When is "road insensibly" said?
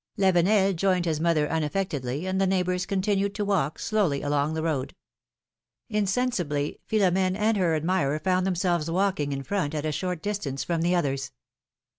4.63-6.79